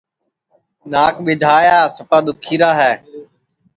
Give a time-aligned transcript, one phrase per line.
[0.91, 2.93] ناک ٻیدھایا سپا دُؔکھ ہوئیرا ہے